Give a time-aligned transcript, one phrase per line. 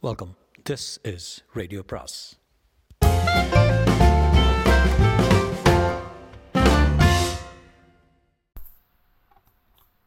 [0.00, 0.36] Welcome
[0.70, 2.38] this is radio பிராஸ்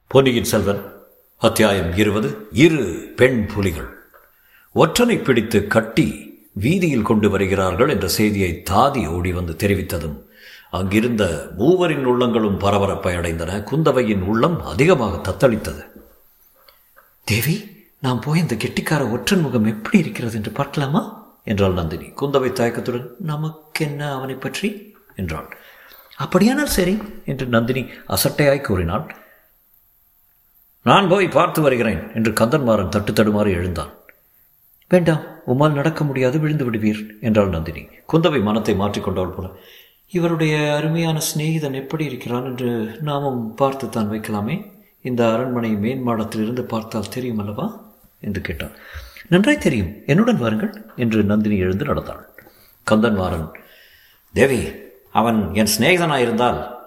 [0.07, 0.93] பொன்னியின் செல்வன்
[1.37, 3.89] அத்தியாயம் இருபது இரு பெண் புலிகள்.
[4.75, 6.07] ஒற்றனை பிடித்து கட்டி
[6.53, 10.17] வீதியில் கொண்டு வருகிறார்கள் என்ற செய்தியை தாதி ஓடி வந்து தெரிவித்ததும்
[10.71, 13.63] அங்கிருந்த மூவரின் உள்ளங்களும் பரபரப்பை அடைந்தன.
[13.63, 15.85] குந்தவையின் உள்ளம் அதிகமாக தத்தளித்தது.
[17.23, 17.69] தேவி
[18.03, 21.01] நாம் போய் இந்த கெட்டிக்கார ஒற்றன் முகம் எப்படி இருக்கிறது என்று பார்க்கலாமா?
[21.43, 22.05] என்றாள் நந்தினி.
[22.05, 24.95] குந்தவை தயக்கத்துடன் நமக்கென்ன அவனை பற்றி?
[25.15, 25.49] என்றாள்.
[26.15, 29.15] அப்படியானால் சரி என்று நந்தினி அசட்டையாய் கூறினாள்.
[30.83, 33.91] நான் போய் பார்த்து வருகிறேன் என்று கந்தன்மாறன் தட்டு தடுமாறி எழுந்தான்.
[34.89, 37.87] வேண்டாம் உம்மால் நடக்க முடியாது விழுந்து விடுவீர் என்றாள் நந்தினி.
[38.13, 39.49] குந்தவை மனத்தை மாற்றிக்கொண்டவள் போல.
[40.07, 44.65] இவருடைய அருமையான சிநேகிதன் எப்படி இருக்கிறான் என்று நாமும் பார்த்து தான் வைக்கலாமே.
[45.01, 47.90] இந்த அரண்மனை மேன்மாடத்திலிருந்து பார்த்தால் தெரியும் அல்லவா?
[48.21, 48.71] என்று கேட்டான்.
[49.27, 49.91] நன்றாய் தெரியும்.
[50.05, 52.29] என்னுடன் வாருங்கள் என்று நந்தினி எழுந்து நடந்தாள்.
[52.91, 53.47] கந்தன்மாறன்
[54.33, 54.71] தேவி
[55.11, 56.79] அவன் என் சிநேகிதனாயிருந்தால்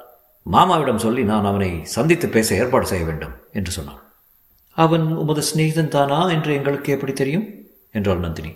[0.43, 4.03] மாமாவிடம் சொல்லி நான் அவனை சந்தித்து பேச ஏற்பாடு செய்ய வேண்டும் என்று சொன்னான்.
[4.71, 7.49] அவன் உமது சிநேகிதன் தானா என்று எங்களுக்கு எப்படி தெரியும்?
[7.93, 8.53] என்றாள் நந்தினி.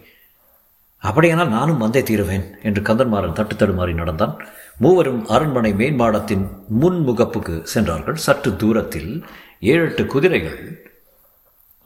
[0.98, 4.46] அப்படியானால் நானும் வந்தே தீருவேன் என்று கந்தன்மாறன் தட்டு தடுமாறி நடந்தான்.
[4.76, 6.48] மூவரும் அரண்மனை மேன்மாடத்தின்
[6.80, 8.14] முன்முகப்புக்கு சென்றார்கள்.
[8.14, 9.26] சற்று தூரத்தில்
[9.60, 10.87] ஏழு எட்டு குதிரைகள்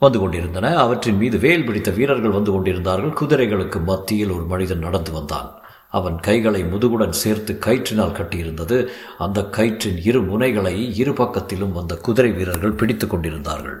[0.05, 0.71] வந்து கொண்டிருந்தன.
[0.83, 3.17] அவற்றின் மீது வேல் பிடித்த வீரர்கள் வந்து கொண்டிருந்தார்கள்.
[3.21, 5.49] குதிரைகளுக்கு மத்தியில் ஒரு மனிதன் நடந்து வந்தான்.
[5.97, 8.77] அவன் கைகளை முதுகுடன் சேர்த்து கயிற்றினால் கட்டியிருந்தது.
[9.17, 13.79] அந்த கயிற்றின் இரு முனைகளை இரு பக்கத்திலும் வந்த குதிரை வீரர்கள் பிடித்து கொண்டிருந்தார்கள்.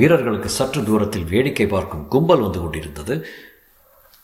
[0.00, 3.16] வீரர்களுக்கு சற்று தூரத்தில் வேடிக்கை பார்க்கும் கும்பல் வந்து கொண்டிருந்தது.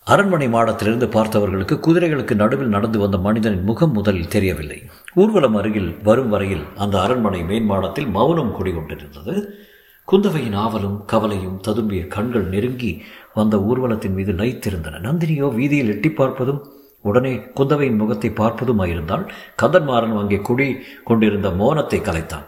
[0.07, 4.79] அரண்மனை மாடத்திலிருந்து பார்த்தவர்களுக்கு குதிரைகளுக்கு நடுவில் நடந்து வந்த மனிதனின் முகம் முதலில் தெரியவில்லை.
[5.15, 9.35] ஊர்வலம் அருகில் வரும் வரையில் அந்த அரண்மனை மேன்மாடத்தில் மௌனம் குடிகொண்டிருந்தது.
[10.09, 12.93] குந்தவையின் ஆவலும் கவலையும் ததும்பிய கண்கள் நெருங்கி
[13.35, 16.61] வந்த ஊர்வலத்தின் மீது லயித்திருந்தன நந்தினியோ வீதியில் எட்டி பார்ப்பதும்
[17.01, 19.25] உடனே குந்தவையின் முகத்தை பார்ப்பதுமாயிருந்தால்
[19.63, 20.69] கந்தன்மாறன் அங்கே குடி
[21.05, 22.47] கொண்டிருந்த மோனத்தை கலைத்தான்.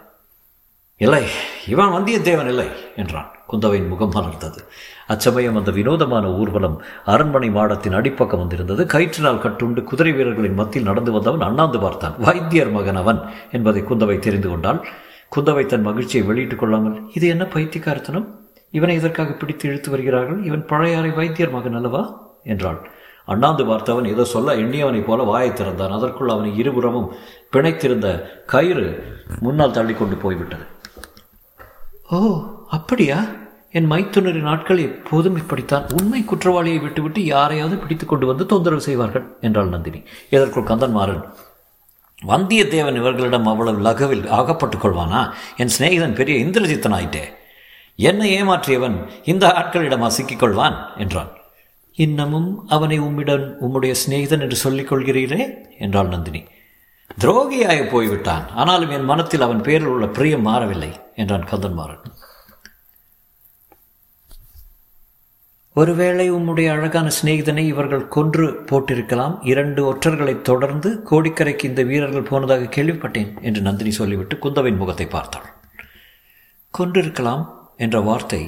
[1.01, 1.21] இல்லை
[1.67, 3.29] இவன் வந்தியத்தேவன் இல்லை என்றான்.
[3.51, 4.59] குந்தவையின் முகம் மலர்ந்தது.
[5.07, 8.83] அச்சமயம் அந்த வினோதமான ஊர்வலம் அரண்மனை மாடத்தின் அடிப்பக்கம் வந்திருந்தது.
[8.85, 12.17] கயிற்றினால் கட்டுண்டு குதிரை வீரர்களின் மத்தியில் நடந்து வந்தவன் அண்ணாந்து பார்த்தான்.
[12.27, 14.81] வைத்தியர் மகன் அவன் என்பதை குந்தவை தெரிந்து கொண்டாள்.
[15.35, 18.39] குந்தவை தன் மகிழ்ச்சியை வெளியிட்டுக் கொள்ளாமல் இது என்ன பைத்தியக்காரத்தனம்?
[18.71, 20.43] இவனை இதற்காக பிடித்து இழுத்து வருகிறார்கள்?
[20.43, 22.29] இவன் பழையாறை வைத்தியர் மகன் அல்லவா?
[22.43, 22.89] என்றாள்.
[23.25, 25.91] அண்ணாந்து பார்த்தவன் ஏதோ சொல்ல எண்ணியவனைப் போல வாயை திறந்தான்.
[25.91, 27.11] அதற்குள் அவனை இருபுறமும்
[27.53, 29.03] பிணைத்திருந்த கயிறு
[29.39, 30.63] முன்னால் தள்ளி கொண்டு போய்விட்டது.
[32.09, 33.25] ஓ அப்படியா?
[33.71, 35.85] என் மைத்துனரின் நாட்கள் எப்போதும் இப்படித்தான்.
[36.01, 40.03] உண்மை குற்றவாளியை விட்டுவிட்டு யாரையாவது பிடித்து கொண்டு வந்து தொந்தரவு செய்வார்கள் என்றாள் நந்தினி.
[40.29, 41.23] இதற்குள் கந்தன்மாறன்
[42.27, 45.31] வந்தியத்தேவன் இவர்களிடம் அவ்வளவு லகவில் ஆகப்பட்டுக் கொள்வானா?
[45.57, 47.39] என் சிநேகிதன் பெரிய இந்திரஜித்தன் ஆயிட்டே
[47.95, 51.31] என்னை ஏமாற்றியவன் இந்த ஆட்களிடம் சிக்கிக் கொள்வான் என்றான்.
[51.95, 55.55] இன்னமும் அவனை உம்மிடம் உம்முடைய சிநேகிதன் என்று சொல்லிக் கொள்கிறீரே?
[55.79, 56.43] என்றாள் நந்தினி.
[57.21, 58.49] துரோகியாய போய்விட்டான்.
[58.49, 61.99] ஆனாலும் என் மனத்தில் அவன் பேரில் உள்ள பிரியம் மாறவில்லை என்றான் கந்தன்மாறன்.
[65.73, 69.35] ஒருவேளை உம்முடைய அழகான சிநேகிதனை இவர்கள் கொன்று போட்டிருக்கலாம்.
[69.41, 75.47] இரண்டு ஒற்றர்களை தொடர்ந்து கோடிக்கரைக்கு இந்த வீரர்கள் போனதாக கேள்விப்பட்டேன் என்று நந்தினி சொல்லிவிட்டு குந்தவின் முகத்தை பார்த்தாள்.
[76.77, 77.45] கொன்றிருக்கலாம்
[77.77, 78.41] என்ற வார்த்தை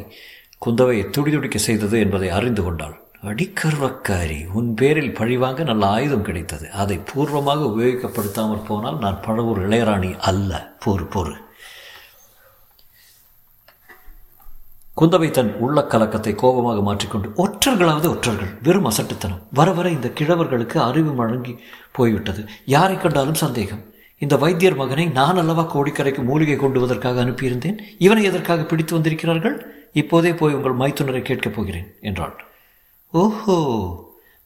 [0.66, 2.96] குந்தவையை துடிதுடிக்க செய்தது என்பதை அறிந்து கொண்டாள்.
[3.24, 6.72] அடிக்கர்வக்காரி உன் பேரில் பழிவாங்க நல்ல ஆயுதம் கிடைத்தது.
[6.72, 10.76] அதை பூர்வமாக உபயோகப்படுத்தாமல் போனால் நான் பழவூர் இளையராணி அல்ல.
[10.86, 11.34] Bore bore.
[15.02, 19.42] குந்தவை தன் உள்ள கலக்கத்தை கோபமாக மாற்றிக்கொண்டு ஒற்றர்களாவது ஒற்றர்கள் வெறும் அசட்டுத்தனம்.
[19.54, 21.60] வர வர இந்த கிழவர்களுக்கு அறிவு வழங்கி
[21.92, 22.46] போய்விட்டது.
[22.66, 23.94] யாரை கண்டாலும் சந்தேகம்.
[24.18, 27.78] இந்த வைத்தியர் மகனை நான் அல்லவா கோடிக்கரைக்கு மூலிகை கொண்டுவதற்காக அனுப்பியிருந்தேன்?
[27.98, 29.66] இவனை எதற்காக பிடித்து வந்திருக்கிறார்கள்?
[29.94, 32.44] இப்போதே போய் உங்கள் மைத்துனரை கேட்கப் போகிறேன் என்றாள்.
[33.12, 33.58] ஓஹோ!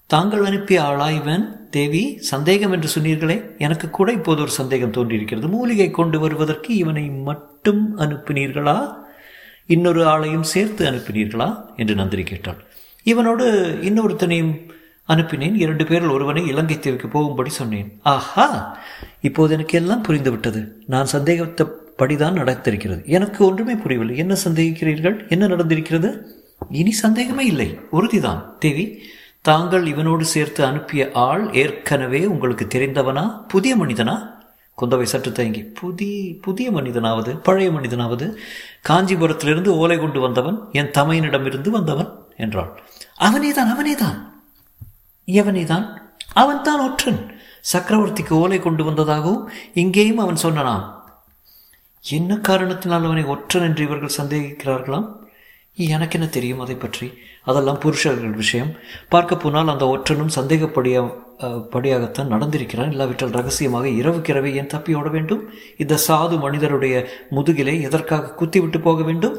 [0.05, 1.69] தாங்கள் அனுப்பிய ஆளா இவன்?
[1.69, 3.57] தேவி சந்தேகம் என்று சொன்னீர்களே.
[3.57, 5.47] எனக்கு கூட இப்போது ஒரு சந்தேகம் தோன்றியிருக்கிறது.
[5.47, 9.05] மூலிகை கொண்டு வருவதற்கு இவனை மட்டும் அனுப்பினீர்களா?
[9.67, 11.65] இன்னொரு ஆளையும் சேர்த்து அனுப்பினீர்களா?
[11.75, 12.65] என்று நந்தினி கேட்டாள்.
[13.05, 13.43] இவனோடு
[13.81, 14.69] இன்னொருத்தனையும்
[15.07, 15.55] அனுப்பினேன்.
[15.55, 17.99] இரண்டு பேரில் ஒருவனை இலங்கை தீவுக்கு போகும்படி சொன்னேன்.
[18.03, 18.77] ஆஹா!
[19.21, 20.67] இப்போது எனக்கு எல்லாம் புரிந்துவிட்டது.
[20.85, 24.17] நான் சந்தேகத்தபடிதான் நடத்திருக்கிறது எனக்கு ஒன்றுமே புரியவில்லை.
[24.17, 25.29] என்ன சந்தேகிக்கிறீர்கள்?
[25.29, 26.21] என்ன நடந்திருக்கிறது?
[26.69, 27.79] இனி சந்தேகமே இல்லை.
[27.91, 28.57] உறுதிதான்.
[28.59, 29.01] தேவி
[29.41, 33.47] தாங்கள் இவனோடு சேர்த்து அனுப்பிய ஆள் ஏற்கனவே உங்களுக்கு தெரிந்தவனா?
[33.47, 34.36] புதிய மனிதனா?
[34.81, 38.37] குந்தவை சற்று தயங்கி புதிய புதிய மனிதனாவது பழைய மனிதனாவது
[38.89, 42.83] காஞ்சிபுரத்திலிருந்து ஓலை கொண்டு வந்தவன் என் தமையனிடமிருந்து வந்தவன் என்றாள்.
[43.19, 44.17] அவனேதான் அவனேதான்.
[45.25, 45.93] எவனேதான்?
[46.33, 47.39] அவன்தான் ஒற்றன்.
[47.73, 50.95] சக்கரவர்த்திக்கு ஓலை கொண்டு வந்ததாகவும் இங்கேயும் அவன் சொன்னனாம்.
[52.09, 55.26] என்ன காரணத்தினால் அவனை ஒற்றன் என்று இவர்கள் சந்தேகிக்கிறார்களாம்?
[55.85, 57.07] எனக்கு என்ன தெரியும் அதை பற்றி.
[57.49, 58.71] அதெல்லாம் புருஷர்கள் விஷயம்.
[59.13, 61.03] பார்க்க போனால் அந்த ஒற்றனும் சந்தேகப்படிய
[61.73, 62.91] படியாகத்தான் நடந்திருக்கிறான்.
[62.93, 65.43] இல்லாவிட்டால் ரகசியமாக இரவுக்கிரவை ஏன் தப்பி ஓட வேண்டும்?
[65.77, 66.95] இந்த சாது மனிதருடைய
[67.37, 69.37] முதுகிலே எதற்காக குத்திவிட்டு போக வேண்டும்?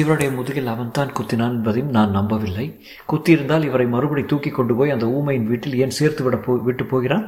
[0.00, 2.66] இவருடைய முதுகில் அவன்தான் குத்தினான் என்பதையும் நான் நம்பவில்லை.
[3.12, 7.24] குத்தியிருந்தால் இவரை மறுபடி தூக்கி கொண்டு போய் அந்த ஊமையின் வீட்டில் ஏன் சேர்த்து விட போ விட்டு போகிறான்?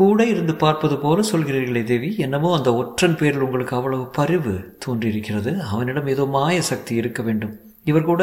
[0.00, 2.10] கூட இருந்து பார்ப்பது போல சொல்கிறீர்களே தேவி.
[2.16, 5.50] என்னமோ அந்த ஒற்றன் பேரில் உங்களுக்கு அவ்வளவு பரிவு தோன்றியிருக்கிறது.
[5.72, 7.54] அவனிடம் ஏதோ மாய சக்தி இருக்க வேண்டும்.
[7.84, 8.22] இவர் கூட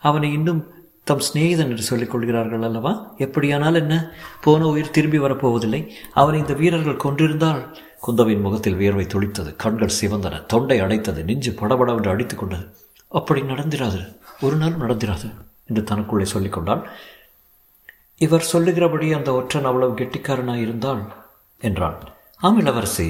[0.00, 0.60] அவனை இன்னும்
[1.04, 2.92] தம் சிநேகிதன் என்று சொல்லிக் கொள்கிறார்கள் அல்லவா?
[3.18, 3.94] எப்படியானால் என்ன?
[4.40, 5.80] போன உயிர் திரும்பி வரப்போவதில்லை.
[6.12, 7.62] அவனை இந்த வீரர்கள் கொன்றிருந்தால்
[8.06, 12.66] குந்தவின் முகத்தில் வியர்வை துளித்தது கண்கள் சிவந்தன தொண்டை அடைத்தது நெஞ்சு படபடவென்று அடித்துக் கொண்டது.
[13.12, 14.00] அப்படி நடந்திராது.
[14.40, 15.28] ஒரு நாள் நடந்திராது
[15.66, 16.82] என்று தனக்குள்ளே சொல்லிக்கொண்டாள்
[18.22, 21.02] இவர் சொல்லுகிறபடி அந்த ஒற்றன் அவ்வளவு கெட்டிக்காரனாய் இருந்தாள்
[21.60, 21.98] என்றான்.
[22.36, 23.08] ஆம் இளவரசி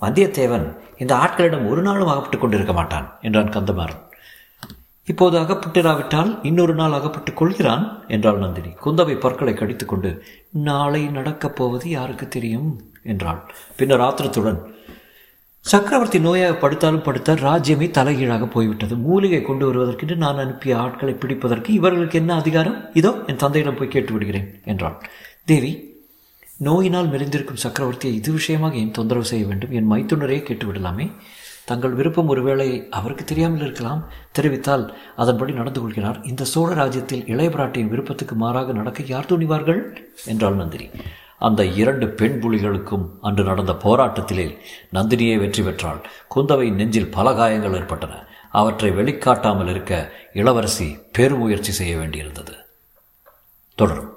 [0.00, 0.66] வந்தியத்தேவன்
[0.98, 4.02] இந்த ஆட்களிடம் ஒரு நாளும் அகப்பட்டுக் கொண்டிருக்க மாட்டான் என்றான் கந்தமாறன்.
[5.04, 8.68] இப்போது அகப்பட்டிராவிட்டால் இன்னொரு நாள் அகப்பட்டுக் கொள்கிறான் என்றாள் நந்தினி.
[8.68, 12.92] குந்தவை பற்களை கடித்துக்கொண்டு நாளை நடக்கப் போவது யாருக்கு தெரியும்?
[13.02, 13.42] என்றாள்.
[13.76, 14.74] பின்னர் ஆத்திரத்துடன்
[15.70, 18.94] சக்கரவர்த்தி நோயாக படுத்தாலும் படுத்தால் ராஜ்யமே தலைகீழாக போய்விட்டது.
[19.06, 22.76] மூலிகை கொண்டு வருவதற்கென்று நான் அனுப்பிய ஆட்களை பிடிப்பதற்கு இவர்களுக்கு என்ன அதிகாரம்?
[23.00, 24.96] இதோ என் தந்தையிடம் போய் கேட்டு விடுகிறேன் என்றாள்
[25.44, 25.72] தேவி
[26.68, 29.74] நோயினால் மெலிந்திருக்கும் சக்கரவர்த்தியை இது விஷயமாக ஏன் தொந்தரவு செய்ய வேண்டும்?
[29.78, 31.08] என் மைத்துனரையே கேட்டு விடலாமே
[31.70, 34.00] தங்கள் விருப்பம் ஒருவேளை அவருக்கு தெரியாமல் இருக்கலாம்.
[34.38, 34.84] தெரிவித்தால்
[35.22, 36.18] அதன்படி நடந்து கொள்கிறார்.
[36.30, 39.82] இந்த சோழ ராஜ்யத்தில் இளையபிராட்டியின் விருப்பத்துக்கு மாறாக நடக்க யார் துணிவார்கள்?
[40.32, 40.88] என்றாள் நந்தினி.
[41.38, 44.58] அந்த இரண்டு பெண் புலிகளுக்கும் அன்று நடந்த போராட்டத்திலே
[44.92, 46.06] நந்தினியே வெற்றி பெற்றாள்.
[46.34, 48.26] குந்தவை நெஞ்சில் பல காயங்கள் ஏற்பட்டன.
[48.50, 52.54] அவற்றை வெளிக்காட்டாமல் இருக்க இளவரசி பெருமுயற்சி செய்ய வேண்டியிருந்தது.
[53.74, 54.15] தொடரும்.